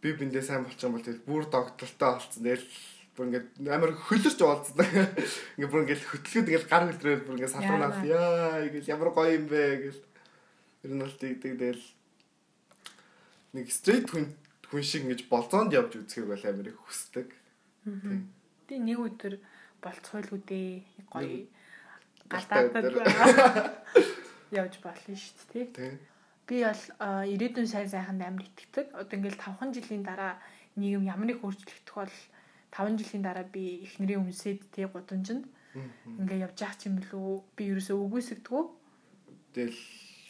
би 0.00 0.08
биндээ 0.16 0.40
сайн 0.40 0.64
болчих 0.64 0.88
юм 0.88 0.96
бол 0.96 1.04
тэгэл 1.04 1.28
бүр 1.28 1.44
догдолтой 1.52 2.10
болсон. 2.16 2.40
Тэгэл 2.40 2.64
бүр 3.12 3.24
ингээд 3.28 3.48
амар 3.68 3.92
хөлөрч 3.92 4.40
уулзсан. 4.40 4.80
Ингээд 5.60 5.72
бүр 5.72 5.82
ингээд 5.84 6.08
хөтлөхөд 6.08 6.48
ингээд 6.48 6.70
гар 6.72 6.84
хөлдрээд 6.88 7.22
бүр 7.28 7.36
ингээд 7.36 7.52
салуунаас 7.52 8.00
яа 8.08 8.64
гэж 8.72 8.84
ямар 8.88 9.12
гоё 9.12 9.36
юм 9.36 9.46
бэ 9.52 9.92
гэж. 9.92 9.96
Тэр 10.80 10.92
нь 10.96 11.02
бол 11.04 11.16
тэгдэг 11.20 11.52
тэгэл 11.60 11.84
нэг 13.52 13.66
стрейт 13.68 14.08
хүн 14.08 14.32
хүн 14.72 14.80
шиг 14.80 15.04
ингэж 15.04 15.28
болцоонд 15.28 15.76
явж 15.76 16.00
үзэхийг 16.00 16.32
бол 16.32 16.44
амар 16.48 16.72
их 16.72 16.80
хүсдэг. 16.80 17.28
Би 18.64 18.74
нэг 18.80 18.96
өдөр 18.96 19.36
болцойлгүй 19.84 20.40
дээ. 20.48 20.72
Гоё 21.12 21.44
гадаадад 22.30 22.94
явж 24.52 24.74
болно 24.82 25.14
шүү 25.14 25.46
дээ 25.52 25.66
тий. 25.74 25.92
Би 26.46 26.56
бол 26.66 26.82
ирээдүйн 27.30 27.68
сайн 27.70 27.88
сайханд 27.88 28.22
амар 28.22 28.46
итгэдэг. 28.46 28.94
Одоо 28.94 29.14
ингээл 29.18 29.38
5хан 29.38 29.70
жилийн 29.70 30.02
дараа 30.02 30.38
нийгэм 30.76 31.06
ямар 31.06 31.30
их 31.30 31.42
өөрчлөгдөх 31.46 31.94
бол 31.94 32.16
5 32.70 32.98
жилийн 32.98 33.22
дараа 33.22 33.46
би 33.46 33.82
эхнэрийн 33.86 34.22
үнсэд 34.26 34.70
тий 34.74 34.86
гудамжинд 34.86 35.46
ингээ 36.18 36.42
явж 36.46 36.58
яах 36.62 36.78
юм 36.86 36.98
бэлүү 36.98 37.30
би 37.54 37.62
ерөөсөө 37.70 37.98
үгүйсэгдгүү. 37.98 38.62
Тэгэл 39.54 39.80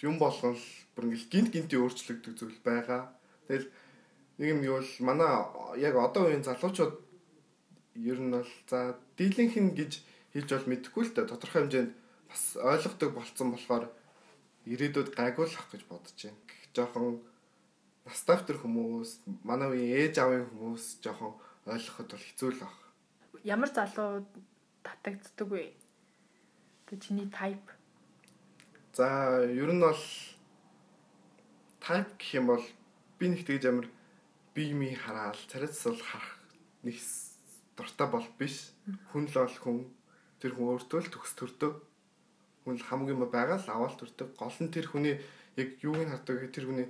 юм 0.04 0.16
болгон 0.20 0.56
л 0.56 0.66
бүр 0.96 1.04
ингээл 1.08 1.32
гинт 1.32 1.50
гинти 1.52 1.76
өөрчлөгдөх 1.76 2.34
зүйл 2.36 2.60
байгаа. 2.64 3.12
Тэгэл 3.48 3.68
нэг 4.40 4.48
юм 4.52 4.60
юу 4.64 4.80
бол 4.80 4.92
манай 5.04 5.32
яг 5.80 5.94
одоо 5.96 6.28
үеийн 6.28 6.44
залуучууд 6.44 6.94
ер 7.96 8.18
нь 8.20 8.32
бол 8.32 8.52
за 8.68 8.96
дийлэнх 9.16 9.56
нь 9.60 9.76
гэж 9.76 9.92
хэлж 10.32 10.48
бол 10.52 10.70
мэдэхгүй 10.72 11.04
л 11.04 11.14
та 11.16 11.28
тодорхой 11.28 11.68
хэмжээнд 11.68 11.92
бас 12.28 12.42
ойлгодог 12.56 13.10
болцсон 13.12 13.48
болохоор 13.52 13.84
ирээдүйд 14.70 15.10
гайгуулах 15.18 15.66
гэж 15.70 15.82
бодож 15.90 16.14
байна. 16.14 16.38
Жохон 16.70 17.18
настав 18.06 18.46
төр 18.46 18.58
хүмүүс, 18.62 19.10
манай 19.42 19.68
үеийн 19.74 19.98
ээж 20.06 20.14
аавын 20.22 20.46
хүмүүс 20.54 21.02
жохон 21.02 21.34
ойлгоход 21.66 22.08
бол 22.14 22.26
хэцүү 22.26 22.48
л 22.54 22.62
баг. 22.62 22.74
Ямар 23.44 23.70
залуу 23.74 24.24
татагддаг 24.86 25.48
вэ? 25.50 25.74
Тэ 26.86 26.96
чиний 27.02 27.28
type. 27.28 27.74
За, 28.94 29.42
ер 29.46 29.70
нь 29.74 29.82
бол 29.82 30.04
type 31.82 32.12
гэх 32.18 32.30
юм 32.38 32.46
бол 32.54 32.64
би 33.18 33.26
нэг 33.28 33.42
тэгж 33.46 33.64
амар 33.68 33.88
бие 34.54 34.74
ми 34.74 34.94
хараал, 34.94 35.38
царайц 35.50 35.78
бол 35.84 36.00
харах 36.00 36.38
нэг 36.82 36.96
дуртай 37.76 38.08
бол 38.10 38.26
биш. 38.38 38.72
Хүн 39.12 39.28
л 39.28 39.34
бол 39.34 39.56
хүн 39.62 39.78
тэр 40.40 40.56
хүн 40.56 40.70
өөртөө 40.74 41.00
л 41.04 41.12
төгс 41.12 41.32
төрдөг. 41.38 41.74
Хүн 42.70 42.78
хамгийн 42.86 43.18
байгаа 43.18 43.58
л 43.58 43.66
аваад 43.66 43.98
төрдөг. 43.98 44.38
Гол 44.38 44.54
нь 44.62 44.70
тэр 44.70 44.86
хүний 44.86 45.18
яг 45.58 45.68
юуг 45.82 45.98
нь 45.98 46.12
хардаг 46.14 46.54
тэр 46.54 46.70
хүний 46.70 46.88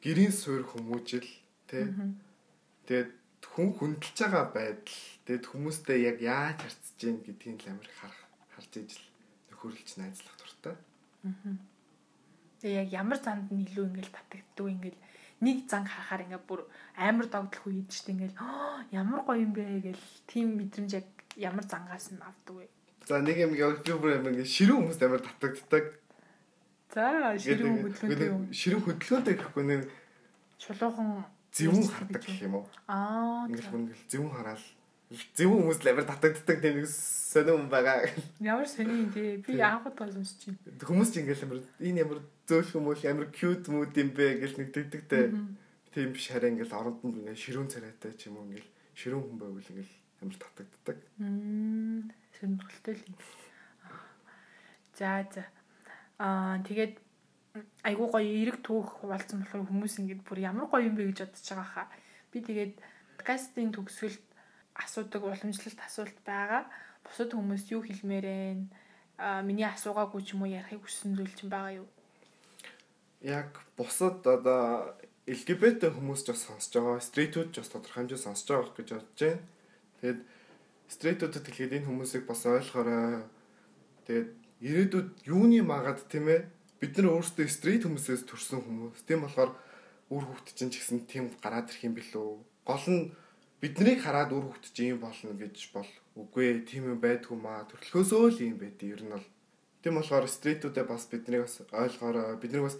гэрийн 0.00 0.32
суурь 0.32 0.64
хүмүүжил 0.64 1.28
тий. 1.68 1.84
Тэгээд 2.88 3.10
хүн 3.44 3.68
хүндэлж 3.76 4.16
байгаа 4.16 4.46
байдал 4.48 4.96
тэгэд 5.28 5.44
хүмүүстэй 5.44 5.98
яг 6.08 6.18
яаж 6.24 6.58
харцж 6.64 6.96
гин 6.96 7.20
гэдгийг 7.20 7.60
л 7.68 7.72
амар 7.76 7.90
харах 8.00 8.20
харж 8.56 8.72
ижил 8.80 9.04
нөхөрлөж 9.52 9.90
найзлах 10.00 10.36
дуртай. 10.40 10.76
Аа. 11.28 11.56
Тэгээ 12.60 12.80
яг 12.80 12.88
ямар 12.92 13.18
занд 13.20 13.52
нь 13.52 13.64
илүү 13.64 13.84
ингээл 13.92 14.16
татагддаг 14.16 14.66
ингээл 14.72 15.00
нэг 15.44 15.58
занг 15.68 15.88
харахаар 15.88 16.24
ингээ 16.24 16.42
бүр 16.48 16.60
амар 16.96 17.26
догдлох 17.28 17.68
үед 17.68 17.88
ч 17.92 18.08
ингээл 18.12 18.36
ямар 19.00 19.20
гоё 19.24 19.40
юм 19.44 19.52
бэ 19.56 19.84
гэл 19.84 20.04
тийм 20.28 20.56
мэдрэмж 20.60 20.90
яг 21.00 21.08
ямар 21.36 21.64
зангаас 21.64 22.12
нь 22.12 22.20
авдаг 22.20 22.56
вэ? 22.56 22.66
За 23.10 23.18
нэг 23.18 23.42
юм 23.42 23.58
би 23.58 23.58
бүр 23.58 24.22
ингээ 24.22 24.46
ширүүн 24.46 24.86
хүмүүст 24.86 25.02
амар 25.02 25.22
татагддаг. 25.26 25.86
За 26.94 27.34
ширүүн 27.42 27.82
хөдөлгөөнтэй. 27.82 28.30
Ширүүн 28.54 28.84
хөдөлгөөнтэй 28.86 29.34
гэхгүй 29.34 29.64
нэг 29.66 29.82
чулуухан 30.62 31.08
зөвүүн 31.50 31.90
хардаг 31.90 32.22
гэх 32.22 32.46
юм 32.46 32.54
уу? 32.62 32.66
Аа. 32.86 33.50
Ингээл 33.50 33.72
бүр 33.74 33.82
ингээл 33.82 34.10
зөвүүн 34.14 34.30
хараал 34.30 34.66
зөв 35.10 35.50
хүмүүс 35.50 35.78
л 35.82 35.90
амар 35.90 36.06
татагддаг 36.06 36.62
тийм 36.62 36.78
нэг 36.78 36.86
сонирм 36.86 37.66
байгаа. 37.66 38.06
Ямар 38.38 38.70
сони 38.70 38.94
юм 38.94 39.10
тий. 39.10 39.42
Би 39.42 39.58
анх 39.58 39.90
удаа 39.90 40.06
сонсч 40.06 40.46
байна. 40.46 40.78
Хүмүүс 40.86 41.10
ч 41.10 41.14
ингээл 41.26 41.44
амар 41.50 41.60
энэ 41.82 42.02
ямар 42.06 42.22
зөөлх 42.46 42.70
хүмүүс 42.78 43.02
ямар 43.10 43.26
cute 43.34 43.74
mood 43.74 43.90
юм 43.98 44.14
бэ 44.14 44.38
гэж 44.38 44.54
нэг 44.62 44.70
дэгдэгтэй. 44.70 45.34
Тийм 45.90 46.14
биш 46.14 46.30
хараа 46.30 46.54
ингээл 46.54 46.78
оронд 46.78 47.02
нь 47.02 47.26
ингээл 47.26 47.42
ширүүн 47.42 47.74
царайтай 47.74 48.14
ч 48.14 48.30
юм 48.30 48.38
уу 48.38 48.46
ингээл 48.46 48.70
ширүүн 48.94 49.24
хүн 49.26 49.38
байвал 49.42 49.66
ингээл 49.66 49.94
амар 50.22 50.38
татагддаг. 50.38 50.98
Мм 51.18 52.19
сонирхолтой 52.38 52.94
л 52.94 53.04
юм. 53.08 53.16
За 54.98 55.26
за. 55.32 55.44
Аа 56.18 56.60
тэгээд 56.62 57.00
айгуу 57.82 58.08
гоё 58.12 58.30
эрэг 58.42 58.62
түүх 58.62 59.02
хуваалцсан 59.02 59.42
болохоор 59.42 59.66
хүмүүс 59.66 59.98
ингээд 59.98 60.22
бүр 60.22 60.38
ямар 60.44 60.70
гоё 60.70 60.86
юм 60.86 60.94
бэ 60.94 61.10
гэж 61.10 61.18
бодож 61.26 61.46
байгаа 61.50 61.68
хаа. 61.74 61.88
Би 62.30 62.38
тэгээд 62.44 62.74
подкастын 63.18 63.74
төгсгөлд 63.74 64.24
асуудаг 64.78 65.22
уламжлалт 65.24 65.80
асуулт 65.82 66.18
байгаа. 66.24 66.62
Бусад 67.04 67.34
хүмүүс 67.34 67.72
юу 67.74 67.82
хэлмээр 67.82 68.26
байна? 68.26 68.66
Аа 69.18 69.42
миний 69.42 69.66
асуугаагүй 69.66 70.22
ч 70.22 70.32
юм 70.38 70.46
уу 70.46 70.54
ярихыг 70.54 70.86
хүссэн 70.86 71.16
зүйл 71.18 71.34
чинь 71.34 71.50
байгаа 71.50 71.82
юу? 71.82 71.88
Яг 73.20 73.50
бусад 73.76 74.24
одоо 74.24 74.94
LGBT 75.26 75.92
хүмүүс 75.92 76.24
ч 76.24 76.32
бас 76.32 76.46
сонсож 76.46 76.72
байгаа. 76.80 77.04
Стрейтүүд 77.04 77.48
ч 77.52 77.56
бас 77.60 77.70
тодорхой 77.70 78.06
хэмжээ 78.06 78.20
сонсож 78.20 78.48
байгаа 78.48 78.74
гэж 78.78 78.88
бодож 78.94 79.20
байна. 79.20 79.42
Тэгээд 80.00 80.20
стрейтүүдэд 80.90 81.46
хэлэхэд 81.46 81.76
энэ 81.78 81.86
хүмүүсийг 81.86 82.26
бас 82.26 82.42
ойлгоорой. 82.50 83.22
Тэгээд 84.10 84.28
ирээдүйд 84.66 85.08
юуны 85.30 85.62
магаад 85.62 86.02
тийм 86.10 86.26
ээ 86.26 86.50
бид 86.82 86.92
нар 86.98 87.14
өөрсдөө 87.14 87.46
стрит 87.46 87.86
хүмүүсээс 87.86 88.26
төрсэн 88.26 88.60
хүмүүс. 88.60 89.06
Тийм 89.06 89.22
болохоор 89.22 89.54
үр 90.10 90.24
хөвгт 90.26 90.50
чинь 90.58 90.74
ч 90.74 90.82
гэсэн 90.82 91.06
тийм 91.06 91.30
гараад 91.38 91.70
ирэх 91.70 91.86
юм 91.86 91.94
билүү. 91.94 92.28
Гол 92.66 92.86
нь 92.90 93.14
биднийг 93.62 94.02
хараад 94.02 94.34
үр 94.34 94.50
хөвгт 94.50 94.74
чинь 94.74 94.98
юм 94.98 95.00
болно 95.06 95.32
гэж 95.38 95.70
бол 95.70 95.90
үгүй 96.18 96.66
тийм 96.66 96.90
юм 96.90 96.98
байдгүй 96.98 97.38
маа. 97.38 97.68
Төрөлхөөсөө 97.70 98.24
л 98.34 98.42
юм 98.50 98.58
байдیں۔ 98.58 98.90
Ер 98.90 99.02
нь 99.06 99.14
бол 99.14 99.26
тийм 99.84 99.94
болохоор 99.94 100.26
стритүүдээ 100.26 100.84
бас 100.90 101.06
биднийг 101.06 101.46
бас 101.46 101.62
ойлгоорой. 101.70 102.34
Биднийг 102.42 102.66
бас 102.66 102.76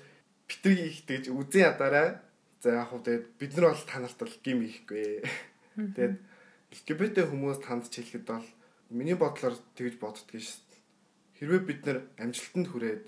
битгий 0.51 0.91
их 0.91 1.07
тэгж 1.07 1.31
үзэн 1.31 1.71
ядаарай. 1.71 2.19
За 2.59 2.83
яг 2.83 2.91
хөө 2.91 3.01
тэгээд 3.07 3.25
бид 3.39 3.53
нар 3.55 3.67
бол 3.71 3.85
та 3.87 3.97
нарт 4.03 4.19
бол 4.19 4.37
гим 4.43 4.59
ихгүй. 4.67 5.23
Тэгээд 5.97 6.17
LGBT 6.71 7.27
хүмүүс 7.27 7.59
танд 7.67 7.91
ч 7.91 7.99
хэлэхэд 8.01 8.27
бол 8.31 8.47
миний 8.95 9.19
бодлоор 9.19 9.59
тэгж 9.75 9.99
боддгийг 9.99 10.43
ш. 10.47 10.63
Хэрвээ 11.39 11.63
бид 11.67 11.81
нар 11.87 11.99
амжилтанд 12.19 12.69
хүрээд 12.71 13.07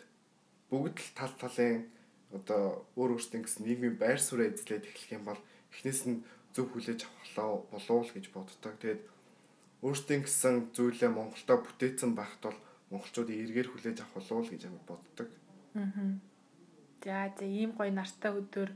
бүгд 0.71 0.97
л 0.99 1.11
тал 1.15 1.35
талын 1.39 1.87
одоо 2.33 2.89
өөр 2.97 3.21
өөртөө 3.21 3.41
гэсэн 3.45 3.63
нийгмийн 3.69 3.97
байр 4.01 4.19
суурь 4.19 4.49
эзлээд 4.49 4.89
эхлэх 4.89 5.15
юм 5.21 5.25
бол 5.29 5.41
эхнээс 5.71 6.01
нь 6.09 6.25
зөв 6.57 6.73
хүлээж 6.73 7.05
авах 7.37 7.69
болов 7.69 8.09
л 8.09 8.15
гэж 8.17 8.27
боддог. 8.33 8.73
Тэгээд 8.81 9.03
өөртөө 9.85 10.19
гэсэн 10.25 10.55
зүйлээ 10.73 11.11
Монголдо 11.13 11.55
бүтээсэн 11.61 12.13
байхад 12.17 12.43
бол 12.51 12.59
монголчуудын 12.91 13.41
эргээр 13.45 13.69
хүлээж 13.69 13.99
авах 14.01 14.17
болов 14.17 14.49
л 14.49 14.53
гэж 14.53 14.63
амар 14.65 14.85
боддог. 14.89 15.29
Аа. 15.77 16.17
За 17.05 17.29
за 17.37 17.45
ийм 17.45 17.77
гоё 17.77 17.93
нартай 17.93 18.33
өдөр 18.33 18.71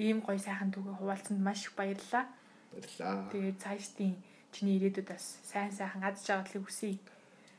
ийм 0.00 0.24
гоё 0.24 0.38
сайхан 0.38 0.72
түгэ 0.72 0.96
хуваалцсанд 0.96 1.40
маш 1.40 1.68
их 1.68 1.74
баярлалаа. 1.76 2.24
Баярлалаа. 2.72 3.28
Тэгээд 3.32 3.58
цаашдын 3.60 4.12
чиний 4.52 4.76
ирээдүйд 4.78 5.08
бас 5.08 5.40
сайн 5.42 5.72
сайхан 5.72 6.04
адж 6.04 6.28
авахыг 6.28 6.68
хүсье. 6.68 7.00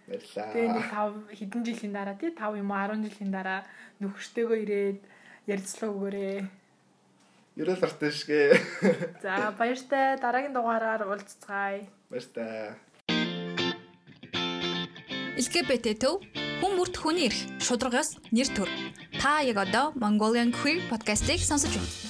Баярлалаа. 0.08 0.54
Тэгээ 0.54 0.70
нэг 0.72 0.88
5 0.94 1.38
хэдэн 1.38 1.62
жилийн 1.66 1.94
дараа 1.94 2.16
тий 2.16 2.32
5 2.32 2.62
юм 2.62 2.70
уу 2.72 2.78
10 2.78 3.04
жилийн 3.10 3.32
дараа 3.34 3.60
нөхөртөөгөө 4.00 4.60
ирээд 4.64 5.00
ярилцлага 5.50 5.94
өгөөрэй. 5.94 6.38
Ерөөл 7.54 7.86
артай 7.86 8.12
шгэ. 8.12 8.42
За 9.24 9.54
баяртай 9.58 10.18
дараагийн 10.18 10.54
дугаараар 10.54 11.06
уулзцгаая. 11.08 11.86
Баяртай. 12.10 12.76
LGBT 15.38 15.98
төв 15.98 16.22
хүн 16.62 16.74
бүрт 16.78 16.96
хүний 17.00 17.30
эрх 17.30 17.40
шударгаас 17.64 18.18
нэр 18.34 18.50
төр. 18.54 18.70
Та 19.22 19.42
яг 19.42 19.58
одоо 19.58 19.94
Mongolian 19.98 20.52
Queer 20.52 20.84
podcast-ийг 20.92 21.42
сонсож 21.42 21.74
байна. 21.74 22.03